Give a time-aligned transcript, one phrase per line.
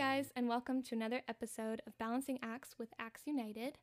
[0.00, 3.76] guys, and welcome to another episode of Balancing Acts with Acts United.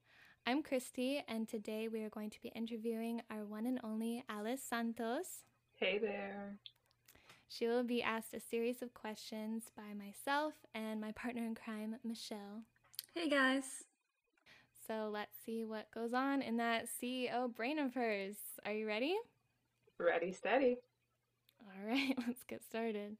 [0.47, 4.63] I'm Christy, and today we are going to be interviewing our one and only Alice
[4.67, 5.43] Santos.
[5.75, 6.57] Hey there.
[7.47, 11.97] She will be asked a series of questions by myself and my partner in crime,
[12.03, 12.63] Michelle.
[13.13, 13.83] Hey guys.
[14.87, 18.37] So let's see what goes on in that CEO brain of hers.
[18.65, 19.15] Are you ready?
[19.99, 20.77] Ready, steady.
[21.61, 23.17] All right, let's get started.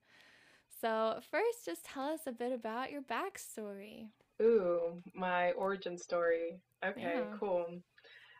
[0.79, 4.09] So, first, just tell us a bit about your backstory.
[4.41, 6.59] Ooh, my origin story.
[6.85, 7.37] Okay, Yeah.
[7.39, 7.81] cool.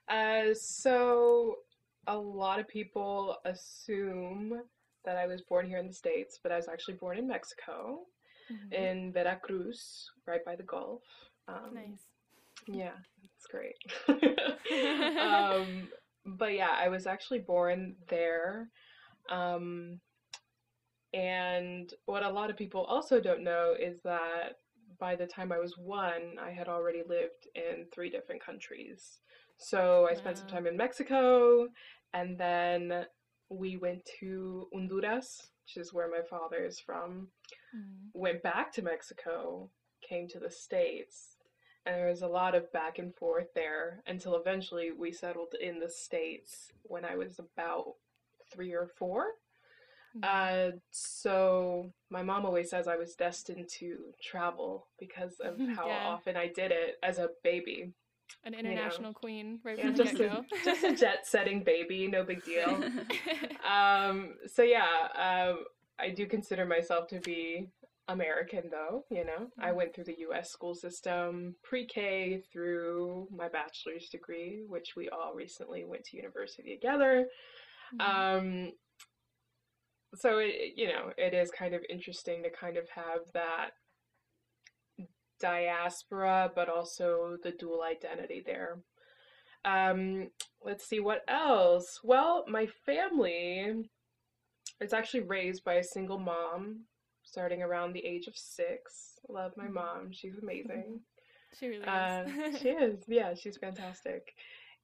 [0.07, 1.55] Uh, so,
[2.07, 4.61] a lot of people assume
[5.03, 8.05] that I was born here in the States, but I was actually born in Mexico,
[8.49, 8.71] Mhm.
[8.73, 11.03] in Veracruz, right by the Gulf.
[11.47, 12.07] Um, Nice.
[12.67, 12.95] Yeah,
[13.35, 13.75] it's great.
[15.21, 15.89] um,
[16.25, 18.69] but yeah, I was actually born there.
[19.29, 19.99] Um,
[21.17, 24.59] and what a lot of people also don't know is that
[24.99, 29.19] by the time I was one, I had already lived in three different countries.
[29.57, 31.67] So I spent some time in Mexico,
[32.13, 33.05] and then
[33.49, 37.29] we went to Honduras, which is where my father is from
[37.75, 38.11] Mhm.
[38.13, 39.71] went back to Mexico,
[40.01, 41.37] came to the States,
[41.85, 45.79] and there was a lot of back and forth there until eventually we settled in
[45.79, 47.95] the States when I was about
[48.51, 49.33] three or four.
[50.23, 56.07] Uh, so my mom always says I was destined to travel because of how Yeah.
[56.07, 57.93] often I did it as a baby.
[58.43, 60.45] An international queen right Yeah, from the just get a, go.
[60.65, 62.83] just a jet-setting baby, no big deal.
[63.67, 65.65] Um, so yeah, um,
[65.99, 67.67] I do consider myself to be
[68.07, 69.03] American, though.
[69.09, 70.49] You know, I went through the U.S.
[70.51, 77.27] school system, pre-K through my bachelor's degree, which we all recently went to university together.
[77.99, 78.71] Um,
[80.15, 83.71] so it, you know, it is kind of interesting to kind of have that
[85.39, 88.79] diaspora, but also the dual identity there.
[89.65, 90.29] Um,
[90.63, 91.99] let's see what else.
[92.03, 93.83] Well, my family
[94.79, 96.81] is actually raised by a single mom,
[97.23, 99.19] starting around the age of six.
[99.27, 101.01] Love my mom; she's amazing.
[101.59, 102.61] she really Uh, is.
[102.61, 104.33] she is, yeah, she's fantastic.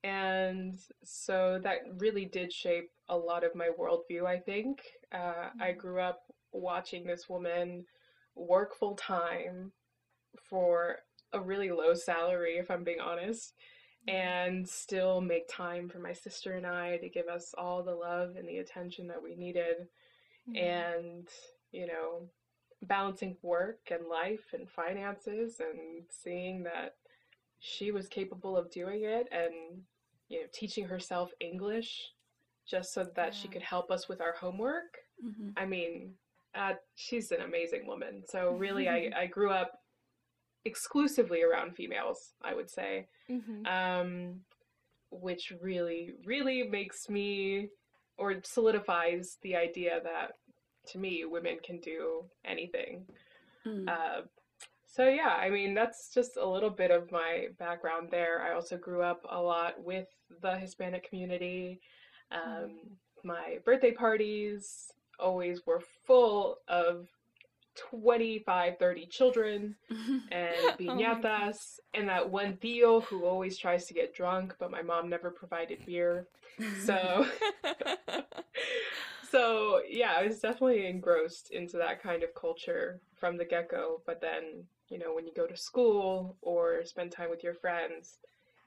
[0.04, 4.82] And so that really did shape a lot of my worldview, I think.
[5.14, 5.80] Uh, I mm-hmm.
[5.80, 6.20] grew up
[6.52, 7.86] watching this woman
[8.36, 9.72] work full time
[10.50, 10.98] for
[11.32, 13.54] a really low salary, if I'm being honest,
[14.08, 14.16] mm-hmm.
[14.16, 18.36] and still make time for my sister and I to give us all the love
[18.36, 19.88] and the attention that we needed.
[20.50, 20.58] Mm-hmm.
[20.58, 21.28] And,
[21.72, 22.28] you know,
[22.82, 26.96] balancing work and life and finances and seeing that
[27.60, 29.84] she was capable of doing it and
[30.30, 32.12] you know teaching herself english
[32.66, 35.54] just so that she could help us with our homework Mhm.
[35.58, 36.16] i mean
[36.56, 39.72] uh, she's an amazing woman so really I, I grew up
[40.66, 43.68] exclusively around females i would say Mhm.
[43.68, 44.46] um,
[45.12, 47.70] which really, really makes me
[48.18, 50.32] or solidifies the idea that
[50.88, 53.06] to me, women can do anything.
[53.66, 53.88] Mm.
[53.88, 54.22] Uh,
[54.96, 58.44] so, yeah, I mean, that's just a little bit of my background there.
[58.44, 60.08] I also grew up a lot with
[60.42, 61.82] the Hispanic community.
[62.32, 62.78] Um,
[63.24, 67.08] my birthday parties always were full of
[67.76, 69.76] 25, 30 children
[70.32, 71.54] and Oh
[71.96, 75.84] and that one tío who always tries to get drunk, but my mom never provided
[75.88, 76.28] beer.
[76.86, 77.26] So,
[79.32, 84.02] so yeah, I was definitely engrossed into that kind of culture from the get go.
[84.06, 88.20] But then, you know, when you go to school or spend time with your friends,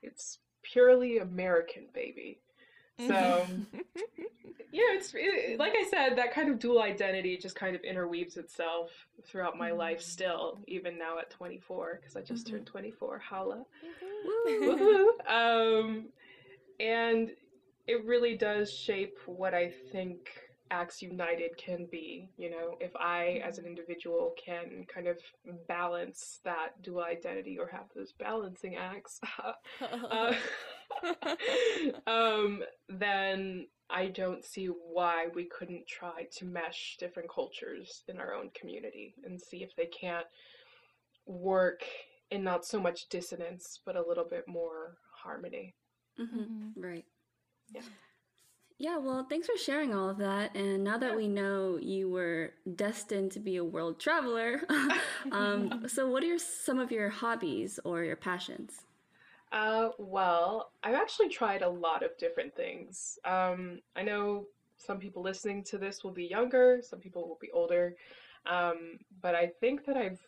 [0.03, 2.41] it's purely American, baby.
[2.99, 3.79] So, mm-hmm.
[4.73, 8.37] yeah, it's it, like I said, that kind of dual identity just kind of interweaves
[8.39, 8.91] itself
[9.25, 9.79] throughout my mm-hmm.
[9.79, 12.73] life still, even now at 24, because I just turned mm-hmm.
[12.73, 13.19] 24.
[13.21, 13.65] Holla.
[14.49, 15.09] Woohoo!
[15.31, 16.07] Um,
[16.81, 17.31] and
[17.87, 20.29] it really does shape what I think
[20.71, 22.29] Acts United can be.
[22.37, 25.19] You know, if I, as an individual, can kind of
[25.69, 29.21] balance that dual identity or have those balancing acts,
[30.11, 30.35] uh,
[32.07, 38.35] um, then I don't see why we couldn't try to mesh different cultures in our
[38.35, 40.27] own community and see if they can't
[41.27, 41.83] work
[42.31, 45.75] in not so much dissonance, but a little bit more harmony.
[46.19, 46.73] Mhm.
[46.77, 47.05] Right.
[47.71, 47.83] Yeah.
[48.79, 50.55] Yeah, well, thanks for sharing all of that.
[50.55, 54.63] And now that we know you were destined to be a world traveler,
[55.31, 58.85] um, so what are your, some of your hobbies or your passions?
[59.53, 63.19] Uh, well, I've actually tried a lot of different things.
[63.25, 64.47] Um, I know
[64.77, 67.97] some people listening to this will be younger, some people will be older,
[68.45, 70.21] um, but I think that I've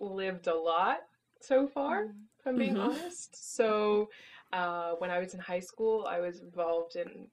[0.00, 0.98] lived a lot
[1.40, 2.28] so far, Mm.
[2.38, 2.78] if I'm being Mhm.
[2.78, 3.54] honest.
[3.54, 4.10] So,
[4.52, 7.28] uh, when I was in high school, I was involved in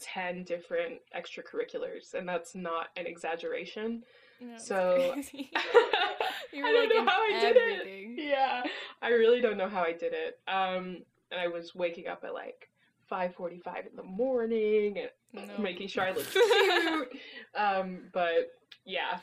[0.00, 4.02] 10 different extracurriculars, and that's not an exaggeration.
[4.40, 5.14] No, So.
[5.54, 8.18] I don't know how I did it.
[8.18, 8.62] Yeah,
[9.02, 10.38] I really don't know how I did it.
[10.48, 12.68] Um, and I was waking up at like
[13.10, 15.10] 5:45 in the morning and
[15.48, 15.58] No.
[15.58, 17.08] making sure I looked cute.
[17.54, 18.52] um, but
[18.84, 19.18] yeah,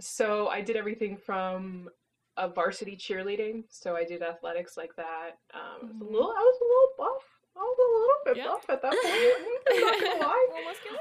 [0.00, 1.90] so I did everything from
[2.36, 3.64] a varsity cheerleading.
[3.68, 5.38] So I did athletics like that.
[5.52, 6.12] Um, I was a Mhm.
[6.12, 7.39] little, I was a little buff.
[7.60, 8.46] I was a little bit Yeah.
[8.52, 9.60] buff at that point.
[9.70, 10.98] I'm not gonna lie Well, muscular?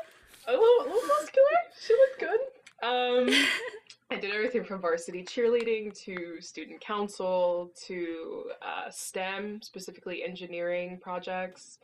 [0.48, 1.58] a little, a little muscular.
[1.80, 2.40] She looked good.
[2.82, 3.30] Um,
[4.12, 11.80] I did everything from varsity cheerleading to student council to uh, STEM, specifically engineering projects,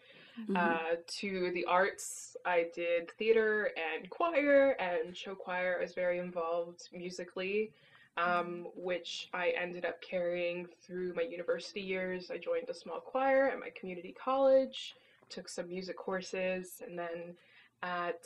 [0.50, 0.58] Mhm.
[0.58, 2.36] uh, to the arts.
[2.46, 5.78] I did theater and choir and show choir.
[5.80, 7.72] I was very involved musically,
[8.18, 12.32] um, which I ended up carrying through my university years.
[12.32, 14.96] I joined a small choir at my community college,
[15.30, 17.36] took some music courses, and then
[17.84, 18.26] at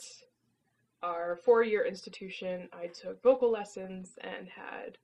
[1.02, 4.98] our four year institution, I took vocal lessons and had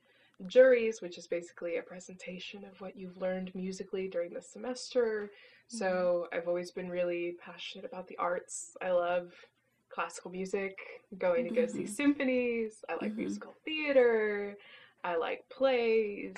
[0.46, 5.30] juries, which is basically a presentation of what you've learned musically during the semester.
[5.68, 8.76] So I've always been really passionate about the arts.
[8.82, 9.32] I love
[9.96, 10.76] classical music,
[11.18, 11.88] going to go see Mhm.
[11.88, 12.84] symphonies.
[12.90, 13.16] I like Mhm.
[13.16, 14.56] musical theater.
[15.04, 16.34] I like plays.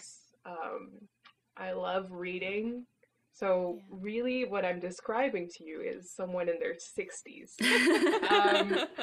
[0.47, 1.09] Um,
[1.57, 2.87] I love reading.
[3.33, 3.99] So, Yeah.
[4.01, 7.57] really, what I'm describing to you is someone in their 60s.
[8.31, 8.79] um,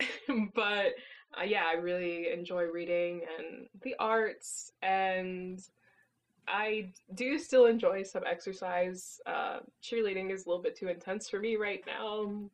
[0.54, 0.92] but
[1.38, 5.60] uh, yeah, I really enjoy reading and the arts, and
[6.46, 9.20] I do still enjoy some exercise.
[9.26, 12.50] Uh, cheerleading is a little bit too intense for me right now.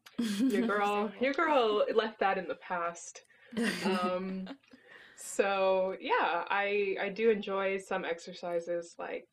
[0.48, 3.22] Your girl, your girl left that in the past.
[3.84, 4.48] Um,
[5.16, 9.28] so yeah, I I do enjoy some exercises like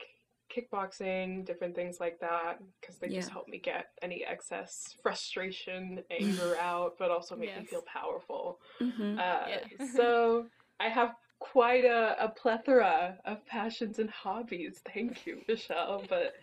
[0.50, 6.56] kickboxing, different things like that, because they just help me get any excess frustration, anger
[6.62, 8.59] out, but also make me feel powerful.
[8.81, 9.19] Mhm.
[9.19, 9.59] Uh, Yeah.
[9.94, 10.48] so
[10.80, 14.81] I have quite a, a plethora of passions and hobbies.
[14.94, 16.04] Thank you, Michelle.
[16.10, 16.34] But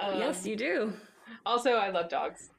[0.00, 0.92] um, yes, you do.
[1.46, 2.50] also, I love dogs.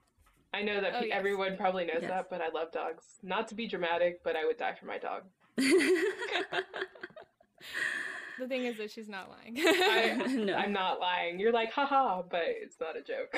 [0.53, 1.17] I know that Oh, pe- yes.
[1.17, 2.09] everyone probably knows Yes.
[2.11, 3.03] that, but I love dogs.
[3.23, 5.23] Not to be dramatic, but I would die for my dog.
[8.37, 9.55] The thing is that she's not lying.
[9.57, 10.53] I- no.
[10.55, 11.39] I'm not lying.
[11.39, 13.33] You're like, haha, but it's not a joke.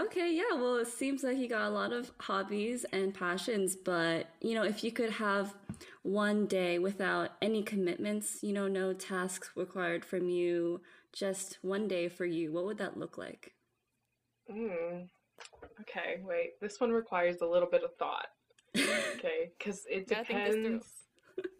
[0.00, 4.26] Okay, yeah, well, it seems like you got a lot of hobbies and passions, but
[4.40, 5.54] you know, if you could have
[6.02, 10.80] one day without any commitments, you know, no tasks required from you,
[11.12, 13.52] just one day for you, what would that look like?
[14.50, 15.08] Mm.
[15.82, 16.58] Okay, wait.
[16.60, 18.26] This one requires a little bit of thought.
[19.18, 20.62] Okay, because it Gotta think this through.
[20.64, 20.86] depends.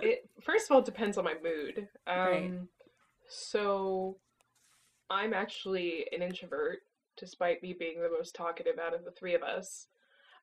[0.00, 1.86] It first of all depends on my mood.
[2.06, 2.52] Um, Right.
[3.28, 4.16] so
[5.10, 6.80] I'm actually an introvert,
[7.16, 9.86] despite me being the most talkative out of the three of us.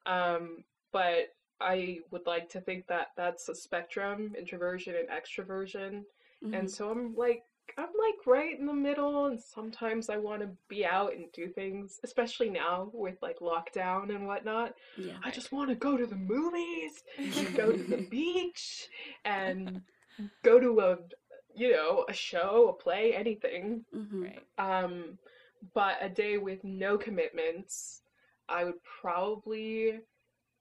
[0.06, 6.04] Um, but I would like to think that that's a spectrum, introversion and extroversion.
[6.44, 6.58] Mhm.
[6.58, 7.44] And so I'm like
[7.78, 11.48] I'm like right in the middle and sometimes I want to be out and do
[11.50, 14.74] things, especially now with like lockdown and whatnot.
[14.98, 15.18] yeah.
[15.24, 18.90] I just want to go to the movies, and go to the beach
[19.24, 19.82] and
[20.44, 20.98] go to a
[21.56, 23.86] you know, a show, a play, anything.
[23.94, 24.24] Mhm.
[24.24, 24.46] right.
[24.58, 25.20] Um
[25.74, 28.02] but a day with no commitments,
[28.48, 30.00] I would probably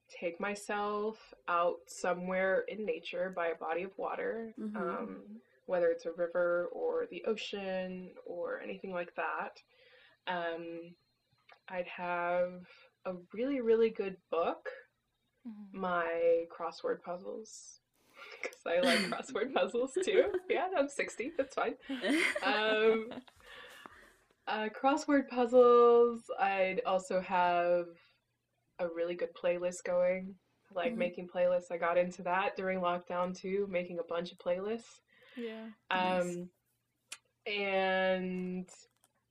[0.09, 4.53] take myself out somewhere in nature by a body of water.
[4.59, 4.75] Mhm.
[4.75, 9.61] Um whether it's a river or the ocean or anything like that.
[10.25, 10.95] Um,
[11.67, 12.67] I'd have
[13.05, 14.67] a really, really good book,
[15.47, 15.71] Mhm.
[15.73, 17.81] my crossword puzzles,
[18.41, 20.33] because I like crossword puzzles too.
[20.49, 21.75] Yeah, I'm 60, that's fine.
[22.41, 23.09] Um,
[24.49, 27.85] uh, crossword puzzles, I'd also have
[28.79, 30.35] a really good playlist going.
[30.71, 30.97] I like Mhm.
[30.97, 31.71] making playlists.
[31.71, 35.01] I got into that during lockdown too, making a bunch of playlists.
[35.35, 35.67] Yeah.
[35.91, 36.23] Nice.
[36.23, 36.49] um
[37.47, 38.69] and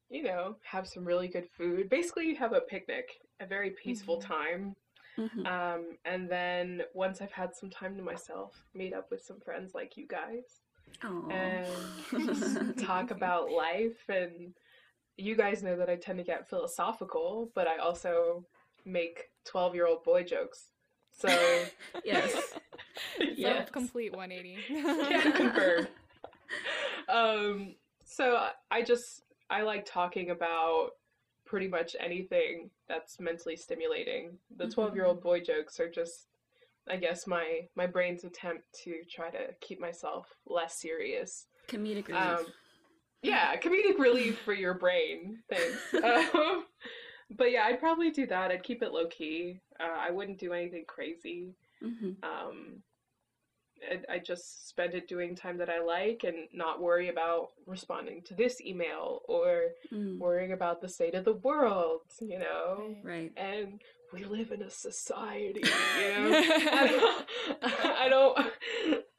[0.09, 3.07] you know have some really good food basically you have a picnic
[3.41, 4.23] a very peaceful Mhm.
[4.27, 4.77] time
[5.17, 5.47] Mhm.
[5.47, 9.75] um and then once i've had some time to myself meet up with some friends
[9.75, 10.63] like you guys
[11.05, 11.29] Aw.
[11.31, 14.55] and talk about life and
[15.19, 18.45] you guys know that i tend to get philosophical but i also
[18.87, 20.69] make 12 year old boy jokes
[21.11, 21.29] so
[22.05, 22.55] yes.
[23.19, 23.69] It's Yes.
[23.69, 24.57] a complete 180.
[24.69, 25.89] can confirm.
[27.09, 30.91] Um, so I- I just I like talking about
[31.45, 34.39] pretty much anything that's mentally stimulating.
[34.57, 34.75] The Mhm.
[34.75, 36.29] twelve year old boy jokes are just
[36.87, 41.47] I guess my my brain's attempt to try to keep myself less serious.
[41.67, 42.23] Comedic relief.
[42.23, 42.47] Um,
[43.23, 45.39] yeah, comedic relief for your brain.
[45.51, 45.79] Thanks.
[46.35, 46.65] Um,
[47.37, 48.51] but yeah, I'd probably do that.
[48.51, 49.61] I'd keep it low key.
[49.79, 51.55] Uh, I wouldn't do anything crazy.
[51.83, 52.13] Mm-hmm.
[52.23, 52.83] Um,
[53.83, 58.23] I, I just spend it doing time that I like and not worry about responding
[58.23, 60.19] to this email or mm.
[60.19, 62.97] worrying about the state of the world, you know?
[63.03, 63.33] Right.
[63.37, 63.81] And
[64.13, 66.43] we live in a society, you know?
[66.73, 67.27] I, don't,
[67.63, 68.39] I don't,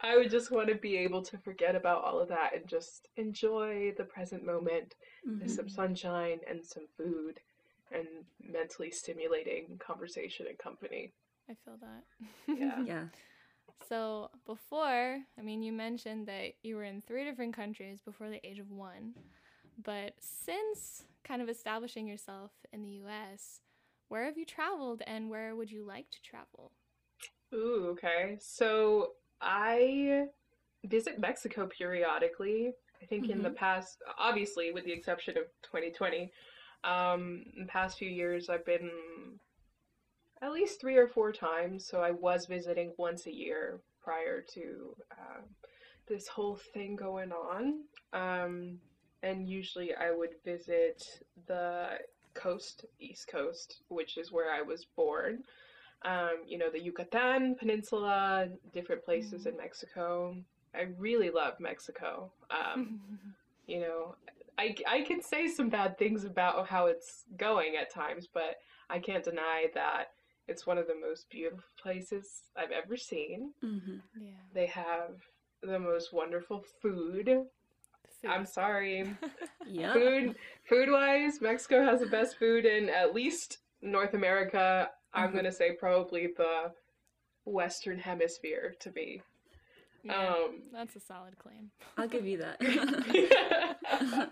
[0.01, 3.08] I would just want to be able to forget about all of that and just
[3.17, 4.96] enjoy the present moment
[5.27, 5.41] mm-hmm.
[5.41, 7.39] with some sunshine and some food
[7.91, 8.08] and
[8.43, 11.12] mentally stimulating conversation and company.
[11.50, 12.58] I feel that.
[12.60, 12.84] Yeah.
[12.86, 13.03] yeah.
[13.88, 18.46] So before, I mean, you mentioned that you were in three different countries before the
[18.46, 19.13] age of one.
[19.84, 23.62] But since kind of establishing yourself in the US,
[24.09, 26.71] where have you traveled and where would you like to travel?
[27.53, 28.37] Ooh, okay.
[28.39, 30.25] So I
[30.85, 32.73] visit Mexico periodically.
[33.01, 33.33] I think mm-hmm.
[33.33, 33.57] in the mm-hmm.
[33.57, 36.31] past, obviously, with the exception of 2020,
[36.83, 38.89] um, in the past few years, I've been
[40.41, 41.85] at least three or four times.
[41.85, 45.41] So I was visiting once a year prior to uh,
[46.07, 47.83] this whole thing going on.
[48.13, 48.79] Um,
[49.21, 51.03] and usually I would visit
[51.47, 51.99] the
[52.39, 55.43] coast, East Coast, which is where I was born.
[56.03, 59.48] Um, you know, the Yucatan Peninsula, different places mm.
[59.48, 60.36] in Mexico.
[60.74, 62.31] I really love Mexico.
[62.50, 63.00] Um,
[63.67, 64.15] you know,
[64.58, 68.58] I, I can say some bad things about how it's going at times, but
[68.89, 70.12] I can't deny that
[70.48, 73.51] it's one of the most beautiful places I've ever seen.
[73.63, 73.98] Mm-hmm.
[74.19, 74.31] Yeah.
[74.53, 75.22] They have
[75.62, 77.46] the most wonderful food.
[78.21, 78.29] Food.
[78.29, 79.15] I'm sorry.
[79.67, 79.93] yeah.
[79.93, 80.35] Food
[80.67, 84.89] food wise, Mexico has the best food in at least North America.
[84.89, 85.19] Mm-hmm.
[85.19, 86.71] I'm gonna say probably the
[87.45, 89.21] Western Hemisphere to be.
[90.03, 91.71] Yeah, um, that's a solid claim.
[91.97, 92.57] I'll give you that.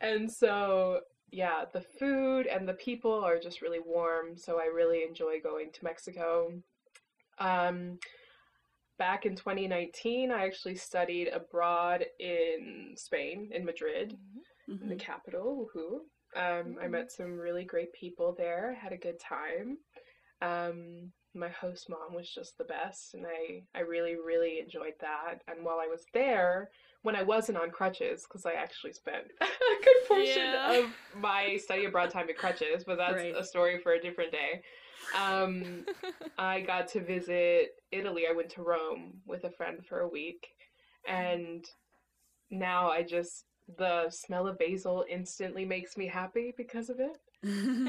[0.00, 1.00] and so,
[1.32, 4.36] yeah, the food and the people are just really warm.
[4.36, 6.52] So I really enjoy going to Mexico.
[7.38, 7.98] Um,
[9.02, 14.16] back in 2019, I actually studied abroad in Spain, in Madrid,
[14.70, 14.80] mm-hmm.
[14.80, 15.66] in the capital.
[15.74, 15.94] Woohoo!
[16.36, 16.92] Um, I mm-hmm.
[16.92, 18.78] met some really great people there.
[18.80, 19.78] Had a good time.
[20.40, 25.40] Um, my host mom was just the best, and I I really really enjoyed that.
[25.48, 26.70] And while I was there,
[27.02, 30.78] when I wasn't on crutches, because I actually spent a good portion yeah.
[30.78, 33.34] of my study abroad time in crutches, but that's right.
[33.36, 34.62] a story for a different day.
[35.20, 35.86] Um,
[36.38, 38.24] I got to visit Italy.
[38.28, 40.48] I went to Rome with a friend for a week,
[41.06, 41.64] and
[42.50, 43.44] now I just
[43.78, 47.18] the smell of basil instantly makes me happy because of it.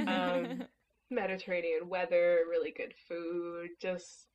[0.08, 0.64] Um,
[1.10, 4.28] Mediterranean weather, really good food, just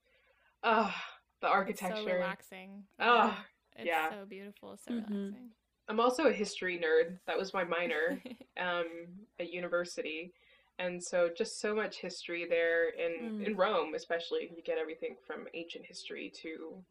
[0.63, 0.93] ah, uh,
[1.41, 1.97] the architecture.
[1.97, 2.85] It's so relaxing.
[3.01, 3.37] Oh,
[3.77, 4.11] it's yeah.
[4.11, 5.13] so beautiful, so mm-hmm.
[5.13, 5.51] relaxing.
[5.89, 7.19] I'm also a history nerd.
[7.27, 8.23] That was my minor
[8.61, 8.87] um,
[9.41, 10.33] at university.
[10.79, 13.47] And so just so much history there in, mm.
[13.47, 14.51] in Rome, especially.
[14.55, 16.85] You get everything from ancient history to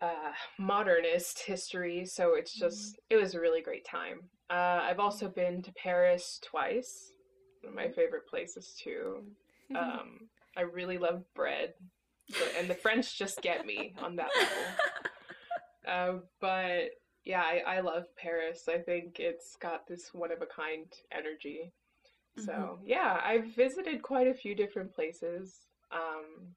[0.00, 2.06] uh, modernist history.
[2.06, 2.98] So it's just, mm.
[3.10, 4.20] it was a really great time.
[4.48, 7.12] Uh, I've also been to Paris twice
[7.62, 9.22] one of my favorite places too.
[9.76, 11.74] Um, I really love bread,
[12.30, 14.56] but, and the French just get me on that level.
[15.86, 16.90] Uh, but
[17.24, 18.68] yeah, I, I love Paris.
[18.68, 21.72] I think it's got this one of a kind energy.
[22.44, 22.86] So mm-hmm.
[22.86, 25.66] yeah, I've visited quite a few different places.
[25.90, 26.54] Um,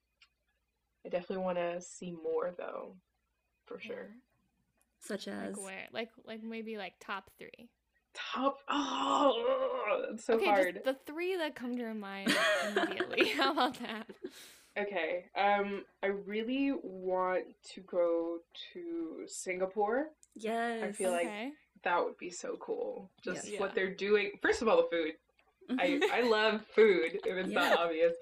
[1.05, 2.95] I definitely want to see more though,
[3.65, 4.09] for sure.
[4.99, 7.69] Such as like where, like like maybe like top three
[8.13, 12.33] top oh it's so okay, hard the three that come to your mind
[12.75, 14.07] immediately how about that
[14.77, 18.39] okay um i really want to go
[18.73, 21.45] to singapore yes i feel okay.
[21.45, 23.59] like that would be so cool just yes.
[23.59, 23.75] what yeah.
[23.75, 25.13] they're doing first of all the food
[25.79, 27.69] i i love food if it's yeah.
[27.69, 28.13] not obvious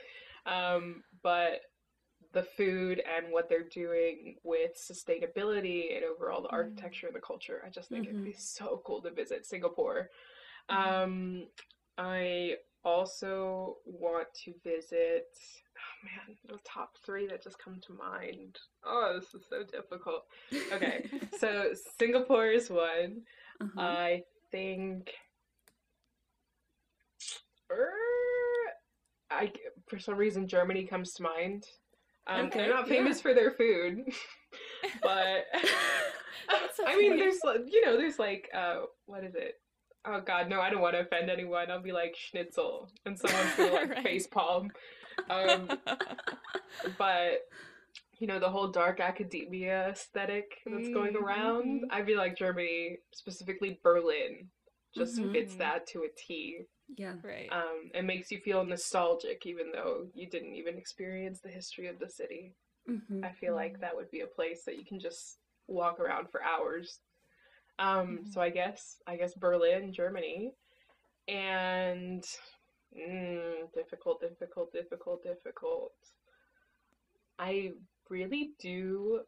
[0.45, 1.61] um but
[2.33, 6.53] the food and what they're doing with sustainability and overall the mm.
[6.53, 7.63] architecture and the culture.
[7.65, 8.15] I just think mm-hmm.
[8.15, 8.39] it'd be mm-hmm.
[8.39, 10.09] so cool to visit Singapore.
[10.69, 11.03] Mm-hmm.
[11.03, 11.47] Um,
[11.97, 15.27] I also want to visit.
[15.77, 18.57] Oh man, the top three that just come to mind.
[18.85, 20.23] Oh, this is so difficult.
[20.71, 21.05] Okay,
[21.39, 23.21] so Singapore is one.
[23.61, 23.81] Uh-huh.
[23.81, 25.11] I think.
[29.31, 29.51] I
[29.87, 31.65] for some reason Germany comes to mind.
[32.27, 33.21] Um, okay, they're not famous yeah.
[33.21, 33.99] for their food,
[35.03, 35.45] but
[36.85, 39.55] I mean, there's you know, there's like uh, what is it?
[40.05, 41.69] oh god, no, I don't want to offend anyone.
[41.69, 44.03] I'll be like schnitzel, and someone's gonna like Right.
[44.03, 44.71] face palm.
[45.29, 45.69] Um,
[46.97, 47.39] but
[48.19, 51.85] you know the whole dark academia aesthetic that's going Mm, around.
[51.91, 54.49] I feel like Germany, specifically Berlin,
[54.95, 55.31] just Mhm.
[55.31, 56.65] fits that to a T.
[56.97, 57.15] Yeah.
[57.23, 57.51] right.
[57.51, 61.99] Um, it makes you feel nostalgic, even though you didn't even experience the history of
[61.99, 62.55] the city.
[62.85, 66.29] hmm I feel like that would be a place that you can just walk around
[66.31, 66.99] for hours.
[67.77, 68.33] Um, Mhm.
[68.33, 70.53] so I guess I guess Berlin, Germany,
[71.27, 72.23] and
[72.97, 75.93] mm, difficult, difficult, difficult, difficult.
[77.37, 77.71] I
[78.09, 79.21] really do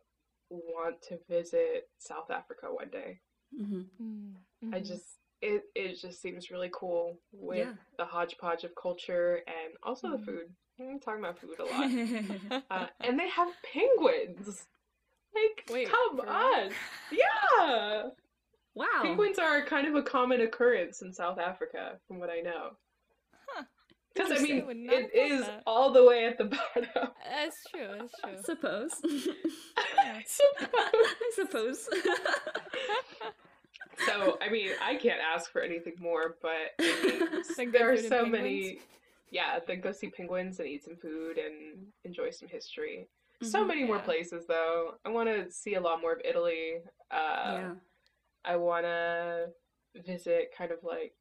[0.50, 3.22] want to visit South Africa one day.
[3.56, 7.74] hmm Mm, I just it it just seems really cool with Yeah.
[7.98, 10.20] the hodgepodge of culture and also Mhm.
[10.20, 10.56] the food.
[10.80, 12.64] I'm talking about food a lot.
[12.72, 14.66] Uh, and they have penguins.
[15.36, 16.72] Like, Wait, come on.
[17.12, 18.10] Yeah.
[18.76, 18.86] wow.
[19.04, 22.72] Penguins are kind of a common occurrence in South Africa, from what I know.
[23.48, 23.64] Huh.
[24.14, 25.64] Because, I mean, Would not it have thought is that.
[25.66, 26.44] all the way at the
[26.76, 27.12] bottom.
[27.24, 27.88] That's true.
[27.98, 28.44] That's true.
[28.44, 28.92] suppose.
[29.88, 30.70] I suppose.
[30.84, 31.90] I suppose.
[34.12, 38.26] So, I mean, I can't ask for anything more, but I mean, there are so
[38.26, 38.80] many.
[39.30, 43.08] Yeah, then go see penguins and eat some food and enjoy some history.
[43.42, 43.68] So Mhm.
[43.68, 45.00] many more places, though.
[45.06, 46.82] I want to see a lot more of Italy.
[47.10, 47.76] Uh, yeah.
[48.44, 49.54] I want to
[49.96, 51.16] visit kind of like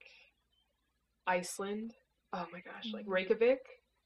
[1.27, 1.95] Iceland.
[2.33, 3.13] Oh my gosh, like Mm.
[3.13, 3.61] Reykjavik.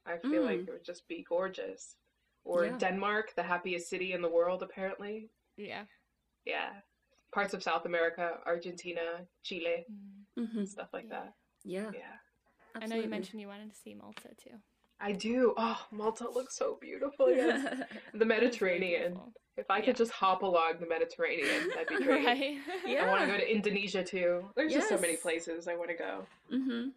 [0.07, 0.69] I feel like Mm.
[0.69, 1.97] it would just be gorgeous.
[2.45, 2.77] Or Yeah.
[2.77, 5.31] Denmark, the happiest city in the world, apparently.
[5.57, 5.87] Yeah.
[6.45, 6.83] Yeah.
[7.35, 9.85] Parts of South America, Argentina, Chile,
[10.39, 10.49] Mm.
[10.53, 11.11] hmm stuff like Yeah.
[11.21, 11.33] that.
[11.65, 11.91] Yeah.
[11.93, 12.17] Yeah.
[12.83, 14.57] I know you mentioned you wanted to see Malta too.
[15.01, 15.53] I do.
[15.57, 17.27] Oh, Malta looks so beautiful.
[17.35, 17.63] Yes.
[18.13, 19.03] The That is very Mediterranean.
[19.15, 19.33] beautiful.
[19.57, 19.85] If I Yeah.
[19.87, 22.25] could just hop along the Mediterranean, that'd be great.
[22.25, 22.59] right.
[22.87, 23.05] Yeah.
[23.05, 24.49] I want to go to Indonesia too.
[24.57, 26.27] There's just so many places I want to go.
[26.53, 26.89] Mm-hmm.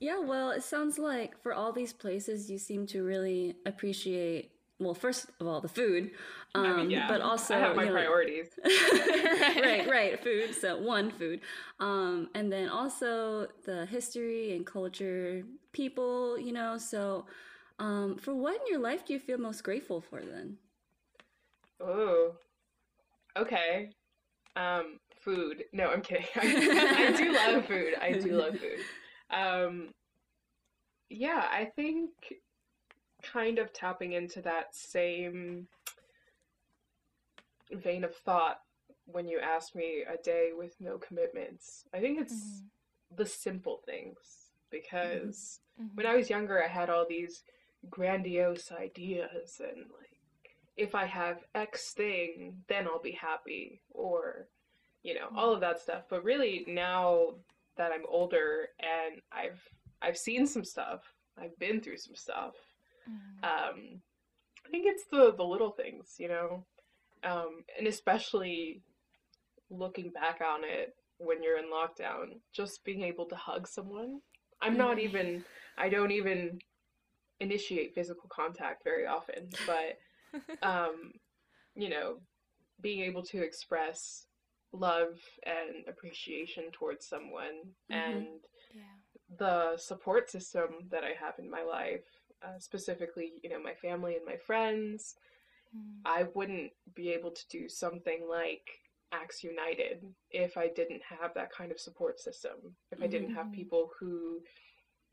[0.00, 4.94] Yeah, well, it sounds like for all these places, you seem to really appreciate, well,
[4.94, 6.10] first of all, the food,
[6.54, 7.08] um, I mean, yeah.
[7.08, 8.48] but also, I have my you know, priorities.
[8.64, 10.54] right, right, food.
[10.54, 11.40] So one food,
[11.80, 16.38] um, and then also the history and culture, people.
[16.38, 17.26] You know, so
[17.78, 20.58] um, for what in your life do you feel most grateful for then?
[21.80, 22.34] Oh,
[23.36, 23.90] okay.
[24.56, 25.64] Um, food.
[25.72, 26.26] No, I'm kidding.
[26.36, 27.94] I, I do love food.
[28.00, 28.80] I do love food.
[29.30, 29.88] Um,
[31.10, 32.10] yeah, I think
[33.22, 35.68] kind of tapping into that same
[37.72, 38.60] vein of thought
[39.06, 41.84] when you asked me a day with no commitments.
[41.94, 42.70] I think it's Mhm.
[43.16, 45.94] the simple things because Mhm.
[45.94, 47.42] when I was younger, I had all these
[47.90, 50.10] grandiose ideas and like,
[50.76, 54.48] if I have X thing, then I'll be happy, or
[55.02, 56.04] you know, all of that stuff.
[56.08, 57.34] But really, now
[57.76, 59.60] that I'm older and I've
[60.02, 62.54] I've seen some stuff, I've been through some stuff.
[63.08, 63.42] Mhm.
[63.42, 64.02] Um,
[64.66, 66.66] I think it's the the little things, you know,
[67.24, 68.82] um, and especially
[69.70, 74.20] looking back on it when you're in lockdown, just being able to hug someone.
[74.62, 75.04] I'm not Mhm.
[75.04, 75.44] even.
[75.78, 76.60] I don't even
[77.40, 79.98] initiate physical contact very often, but
[80.62, 81.12] um,
[81.74, 82.20] you know,
[82.80, 84.26] being able to express
[84.72, 88.26] love and appreciation towards someone Mhm.
[88.26, 88.26] and
[88.74, 88.96] yeah.
[89.38, 92.04] the support system that I have in my life,
[92.42, 95.16] uh, specifically, you know, my family and my friends,
[95.74, 96.02] Mm.
[96.04, 98.80] I wouldn't be able to do something like
[99.12, 102.76] Acts United if I didn't have that kind of support system.
[102.90, 103.52] If I didn't have Mhm.
[103.52, 104.42] people who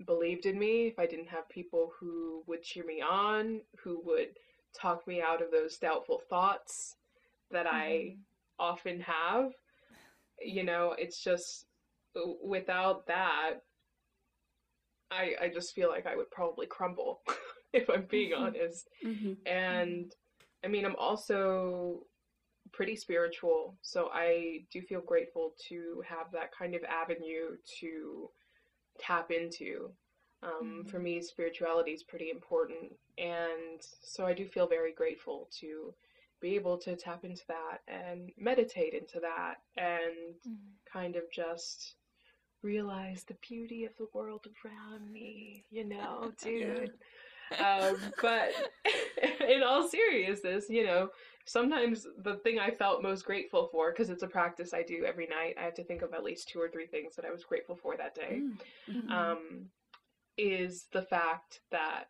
[0.06, 4.38] believed in me, if I didn't have people who would cheer me on, who would
[4.74, 6.96] talk me out of those doubtful thoughts
[7.52, 8.26] that I Mhm.
[8.60, 9.52] often have,
[10.42, 11.66] you know, it's just
[12.44, 13.62] without that,
[15.12, 17.24] I I just feel like I would probably crumble
[17.74, 18.56] if I'm being Mhm.
[18.56, 18.90] honest.
[19.04, 20.14] hmm And
[20.64, 22.08] I mean, I'm also
[22.72, 28.32] pretty spiritual, so I do feel grateful to have that kind of avenue to
[29.00, 29.96] tap into.
[30.44, 31.00] Um, For Mhm.
[31.00, 35.96] me, spirituality is pretty important, and so I do feel very grateful to
[36.40, 40.76] be able to tap into that and meditate into that and Mhm.
[40.86, 41.96] kind of just
[42.76, 46.92] realize the beauty of the world around me, you know, dude.
[47.60, 48.50] um, but
[49.48, 51.10] in all seriousness, you know,
[51.46, 55.28] sometimes the thing I felt most grateful for, because it's a practice I do every
[55.28, 57.44] night, I have to think of at least two or three things that I was
[57.44, 58.42] grateful for that day,
[58.90, 58.92] Mm-hmm.
[58.92, 59.12] Mhm.
[59.12, 59.70] um,
[60.38, 62.06] is the fact that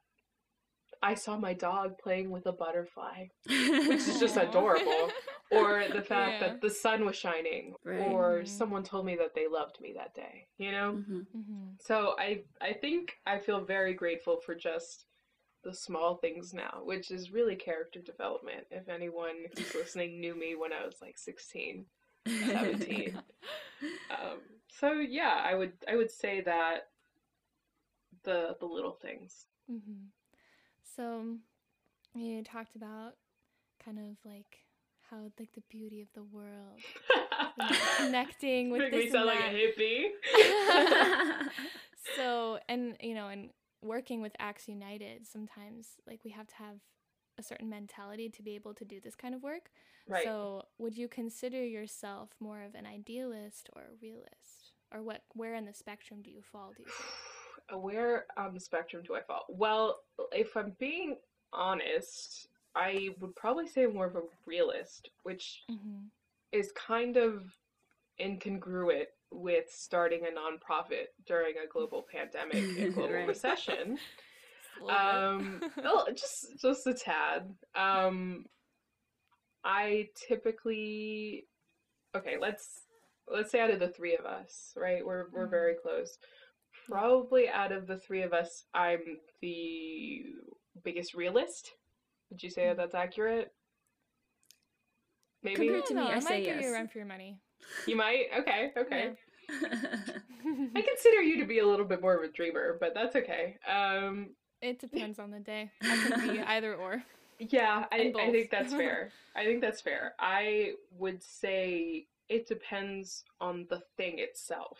[1.03, 5.11] I saw my dog playing with a butterfly, which is just adorable.
[5.49, 6.39] Or the fact Yeah.
[6.39, 8.09] that the sun was shining, Right.
[8.11, 8.47] or Mhm.
[8.47, 10.99] someone told me that they loved me that day, you know?
[11.07, 15.05] hmm hmm So I I think I feel very grateful for just
[15.63, 18.67] the small things now, which is really character development.
[18.71, 21.87] If anyone who's listening knew me when I was like 16.
[22.47, 23.21] 17.
[24.09, 26.89] Um, so yeah, I would I would say that
[28.23, 29.47] the the little things.
[29.67, 30.09] hmm
[30.83, 31.37] So
[32.15, 33.15] you talked about
[33.83, 34.64] kind of like
[35.09, 36.79] how like the beauty of the world,
[37.97, 40.09] connecting with Make this me sound like a hippie.
[42.15, 43.49] so and you know and
[43.81, 46.75] working with acts united sometimes like we have to have
[47.37, 49.69] a certain mentality to be able to do this kind of work
[50.07, 50.23] right.
[50.23, 55.55] so would you consider yourself more of an idealist or a realist or what where
[55.55, 57.09] in the spectrum do you fall do you think
[57.73, 59.45] Where on the spectrum do I fall?
[59.49, 61.17] Well, if I'm being
[61.51, 66.07] honest, I would probably say more of a realist, which mm-hmm.
[66.51, 67.43] is kind of
[68.19, 73.27] incongruent with starting a nonprofit during a global pandemic and global Right.
[73.27, 73.97] recession.
[74.89, 77.49] Um, well, just just a tad.
[77.75, 78.43] Um,
[79.63, 81.47] I typically,
[82.13, 82.67] okay, let's
[83.31, 85.05] let's say out of the three of us, right?
[85.05, 85.51] We're we're Mhm.
[85.51, 86.17] very close.
[86.89, 90.25] Probably out of the three of us, I'm the
[90.83, 91.71] biggest realist.
[92.29, 93.53] Would you say that that's accurate?
[95.43, 96.73] Maybe Compared to me, know, I might say give you a yes.
[96.73, 97.39] run for your money
[97.87, 98.25] you might.
[98.39, 99.11] Okay, okay.
[99.49, 99.61] Yeah.
[100.75, 103.57] I consider you to be a little bit more of a dreamer, but that's okay.
[103.69, 107.03] Um, it depends on the day i can be either or
[107.39, 109.11] Yeah, I, I think that's fair.
[109.35, 110.13] I think that's fair.
[110.19, 114.79] I would say it depends on the thing itself,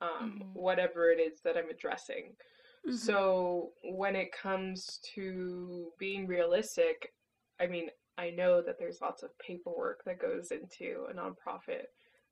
[0.00, 0.54] um, Mhm.
[0.54, 2.34] whatever it is that I'm addressing.
[2.84, 3.22] Mhm.
[3.28, 7.14] So when it comes to being realistic,
[7.58, 11.86] I mean, I know that there's lots of paperwork that goes into a nonprofit.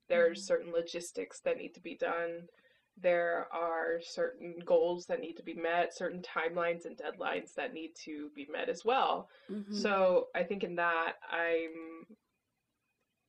[0.08, 0.46] There's Mhm.
[0.46, 2.48] certain logistics that need to be done.
[2.96, 7.94] There are certain goals that need to be met, certain timelines and deadlines that need
[8.04, 9.30] to be met as well.
[9.48, 9.90] Mhm.
[9.90, 12.16] So I think in that I'm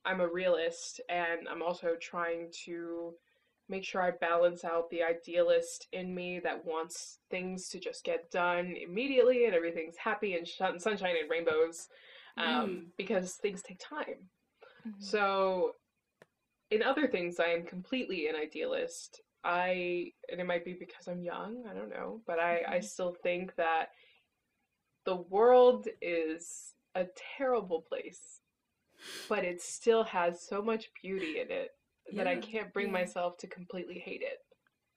[0.04, 3.16] I'm a realist and I'm also trying to
[3.72, 8.30] make sure I balance out the idealist in me that wants things to just get
[8.30, 11.88] done immediately and everything's happy and sunshine and rainbows
[12.36, 14.28] um, because things take time.
[14.86, 14.94] Mhm.
[15.00, 15.72] So
[16.70, 19.22] in other things I am completely an idealist.
[19.44, 22.84] I and it might be because I'm young, I don't know, but I, I Mhm.
[22.84, 23.88] still think that
[25.04, 27.06] the world is a
[27.36, 28.40] terrible place,
[29.28, 31.70] but it still has so much beauty in it
[32.12, 32.92] that I can't bring Yeah.
[32.92, 34.44] myself to completely hate it.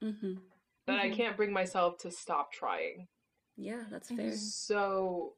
[0.02, 0.40] Mhm.
[0.86, 1.16] That I Mhm.
[1.16, 3.08] can't bring myself to stop trying.
[3.56, 4.32] Yeah, that's fair.
[4.36, 5.34] So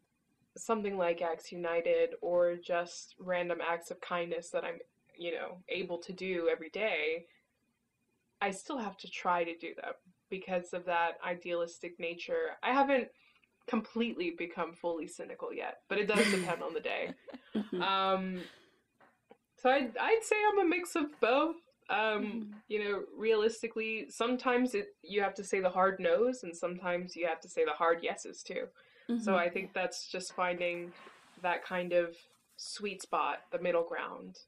[0.56, 4.78] something like Acts United or just random acts of kindness that I'm,
[5.16, 7.26] you know, able to do every day,
[8.40, 9.94] I still have to try to do them
[10.30, 12.56] because of that idealistic nature.
[12.62, 13.08] I haven't
[13.66, 17.14] completely become fully cynical yet, but it does depend on the day.
[17.54, 17.82] Mhm.
[17.82, 18.44] Um,
[19.58, 21.56] so I'd, I'd say I'm a mix of both.
[21.90, 22.52] Um, Mhm.
[22.68, 27.26] You know, realistically, sometimes it, you have to say the hard no's, and sometimes you
[27.26, 28.66] have to say the hard yeses too.
[29.22, 29.38] So Mhm.
[29.38, 30.92] I think that's just finding
[31.40, 32.14] that kind of
[32.56, 34.38] sweet spot, the middle ground,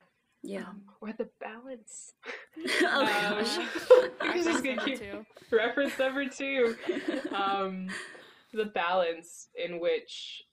[0.42, 0.64] yeah.
[0.68, 2.12] um, or the balance.
[2.82, 3.58] oh Um, gosh.
[4.20, 5.26] I'm just Reference gonna number keep two.
[5.50, 6.76] reference number two.
[7.32, 7.88] Um,
[8.52, 10.44] the balance in which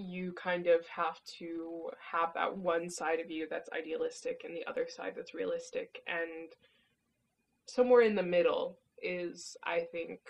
[0.00, 4.66] you kind of have to have that one side of you that's idealistic and the
[4.66, 6.50] other side that's realistic, and
[7.66, 10.20] somewhere in the middle is, I think,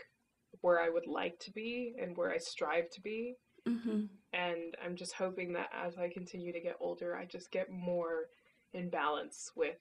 [0.61, 3.37] where I would like to be and where I strive to be.
[3.67, 4.09] Mhm.
[4.33, 8.29] And I'm just hoping that as I continue to get older, I just get more
[8.73, 9.79] in balance with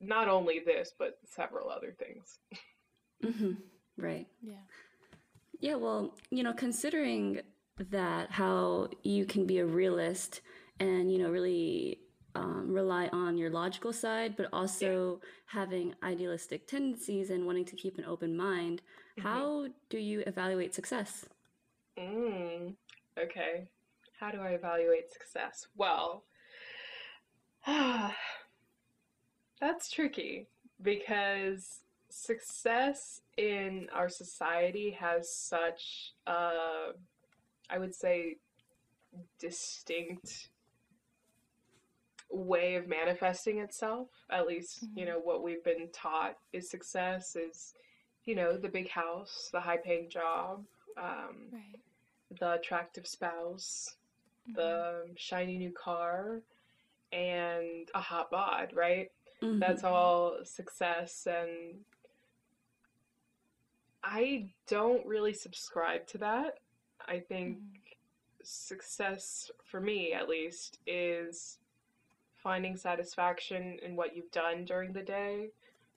[0.00, 2.38] not only this, but several other things.
[3.22, 3.62] Mhm.
[3.96, 4.26] Right.
[4.40, 4.64] Yeah.
[5.60, 7.40] Yeah, well, you know, considering
[7.78, 10.40] that how you can be a realist
[10.80, 11.98] and, you know, really
[12.34, 17.98] um, rely on your logical side, but also having idealistic tendencies and wanting to keep
[17.98, 18.82] an open mind,
[19.16, 19.24] Mhm.
[19.24, 21.26] how do you evaluate success?
[21.98, 22.76] Mm,
[23.18, 23.68] okay.
[24.18, 25.66] How do I evaluate success?
[25.76, 26.24] Well,
[29.60, 30.48] that's tricky
[30.82, 31.80] because
[32.10, 36.92] success in our society has such a,
[37.72, 38.36] I would say,
[39.38, 40.48] distinct
[42.30, 44.08] way of manifesting itself.
[44.30, 45.08] At least, you Mhm.
[45.08, 47.74] know, what we've been taught is success is,
[48.24, 51.80] you know, the big house, the high paying job, um, Right.
[52.30, 53.96] the attractive spouse,
[54.42, 54.54] mm-hmm.
[54.54, 56.42] the shiny new car,
[57.10, 59.12] and a hot bod, right?
[59.42, 59.58] Mm-hmm.
[59.58, 61.26] That's all success.
[61.26, 61.84] And
[64.02, 66.61] I don't really subscribe to that.
[67.08, 67.76] I think mm-hmm.
[68.42, 71.58] success, for me at least, is
[72.42, 75.50] finding satisfaction in what you've done during the day.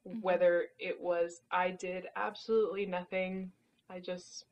[0.07, 0.21] Mm-hmm.
[0.21, 3.51] Whether it was I did absolutely nothing,
[3.89, 4.45] I just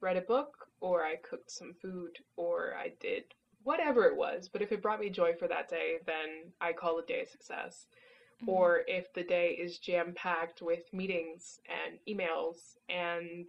[0.00, 3.24] read a book, or I cooked some food, or I did
[3.64, 4.48] whatever it was.
[4.48, 7.26] But if it brought me joy for that day, then I call the day a
[7.26, 7.86] success.
[8.40, 8.50] Mm-hmm.
[8.50, 13.48] Or if the day is jam packed with meetings and emails and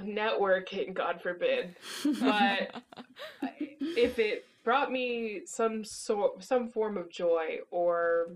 [0.00, 1.76] networking, God forbid.
[2.20, 2.82] But
[3.60, 8.28] if it brought me some sort, some form of joy, or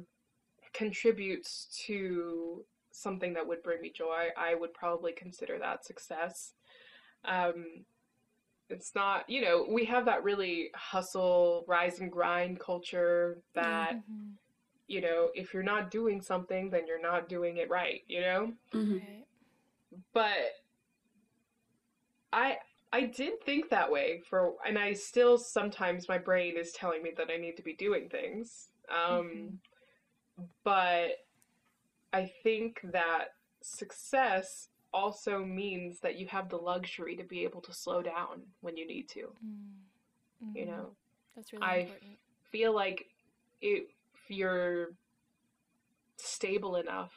[0.73, 6.53] contributes to something that would bring me joy, I would probably consider that success.
[7.25, 7.85] Um,
[8.69, 14.31] it's not, you know, we have that really hustle, rise and grind culture that, mm-hmm.
[14.89, 18.53] you know, if you're not doing something, then you're not doing it right, you know?
[18.75, 18.99] Mm-hmm.
[20.13, 20.53] But
[22.37, 22.59] I
[22.93, 27.11] I did think that way for and I still sometimes my brain is telling me
[27.17, 28.69] that I need to be doing things.
[28.91, 29.59] Um
[30.39, 30.45] mm-hmm.
[30.63, 31.09] but
[32.13, 33.29] I think that
[33.63, 38.77] success also means that you have the luxury to be able to slow down when
[38.77, 39.33] you need to.
[39.45, 40.57] Mm-hmm.
[40.57, 40.91] You know,
[41.35, 42.11] that's really I important.
[42.53, 43.07] feel like
[43.61, 43.85] if
[44.29, 44.91] you're
[46.17, 47.13] stable enough,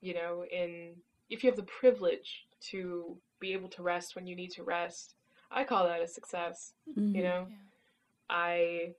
[0.00, 0.94] you know, in
[1.28, 5.14] if you have the privilege to be able to rest when you need to rest,
[5.50, 6.72] I call that a success.
[6.88, 7.16] Mm-hmm.
[7.16, 7.56] You know, yeah.
[8.30, 8.94] I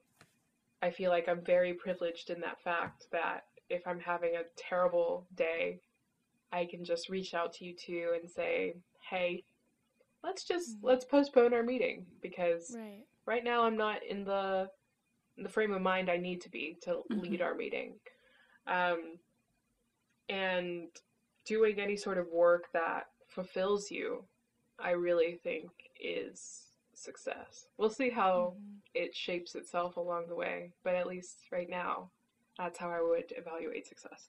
[0.82, 5.26] I feel like I'm very privileged in that fact that if I'm having a terrible
[5.36, 5.80] day,
[6.52, 8.74] I can just reach out to you two and say,
[9.08, 9.44] "Hey,
[10.24, 10.86] let's just mm-hmm.
[10.86, 13.04] let's postpone our meeting because right.
[13.26, 14.68] right now I'm not in the
[15.36, 17.20] in the frame of mind I need to be to mm-hmm.
[17.20, 17.94] lead our meeting."
[18.66, 19.18] Um,
[20.28, 20.88] and
[21.44, 24.24] doing any sort of work that fulfills you,
[24.78, 27.66] I really think is success.
[27.78, 28.76] We'll see how mm-hmm.
[28.94, 32.10] it shapes itself along the way, but at least right now,
[32.58, 34.28] that's how I would evaluate success.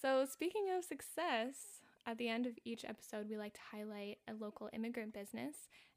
[0.00, 4.34] So, speaking of success, at the end of each episode, we like to highlight a
[4.34, 5.56] local immigrant business.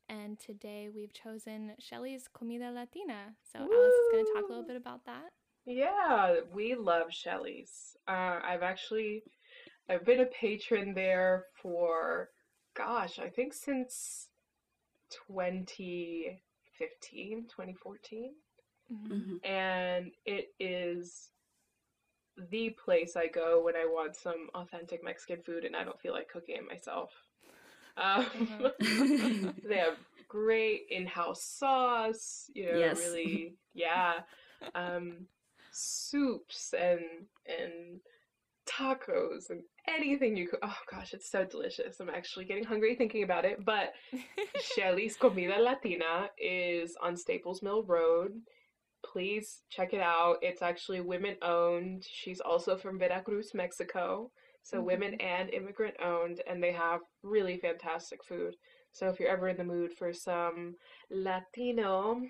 [0.09, 3.35] And today we've chosen Shelly's Comida Latina.
[3.51, 3.73] So, Woo!
[3.73, 5.31] Alice is going to talk a little bit about that.
[5.65, 7.97] Yeah, we love Shelly's.
[8.07, 9.23] Uh, I've actually
[9.89, 12.29] I've been a patron there for
[12.77, 14.27] gosh, I think since
[15.27, 18.33] 2015, 2014.
[18.91, 19.49] Mm-hmm.
[19.49, 21.29] And it is
[22.49, 26.13] the place I go when I want some authentic Mexican food and I don't feel
[26.13, 27.11] like cooking it myself.
[27.97, 28.69] Um, uh-huh.
[29.67, 32.99] they have great in-house sauce, you know, yes.
[32.99, 34.19] really, yeah,
[34.75, 35.25] um,
[35.71, 37.01] soups and
[37.47, 37.99] and
[38.67, 40.59] tacos and anything you could.
[40.61, 41.99] Oh gosh, it's so delicious.
[41.99, 43.63] I'm actually getting hungry thinking about it.
[43.63, 43.93] But
[44.75, 48.31] Shelly's Comida Latina is on Staples Mill Road
[49.11, 50.37] please check it out.
[50.41, 52.05] It's actually women owned.
[52.09, 54.31] She's also from Veracruz, Mexico.
[54.63, 54.85] So mm-hmm.
[54.85, 58.55] women and immigrant owned, and they have really fantastic food.
[58.91, 60.75] So if you're ever in the mood for some
[61.09, 62.21] Latino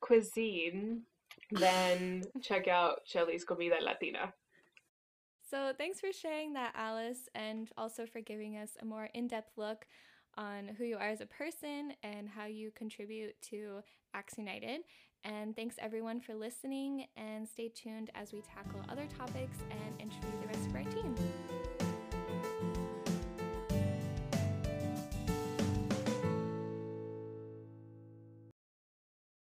[0.00, 1.02] cuisine,
[1.50, 4.32] then check out Shelly's Comida Latina.
[5.52, 9.58] So thanks for sharing that, Alice, and also for giving us a more in depth
[9.58, 9.86] look
[10.38, 13.82] on who you are as a person and how you contribute to
[14.14, 14.80] Acts United.
[15.24, 20.30] And thanks everyone for listening and stay tuned as we tackle other topics and interview
[20.40, 21.14] the rest of our team.